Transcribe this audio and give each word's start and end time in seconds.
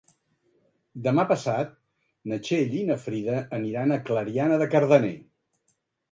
Demà 1.07 1.25
passat 1.31 1.75
na 2.31 2.39
Txell 2.47 2.73
i 2.77 2.81
na 2.87 2.97
Frida 3.03 3.35
aniran 3.59 3.93
a 3.93 3.99
Clariana 4.07 4.57
de 4.63 4.69
Cardener. 4.73 5.13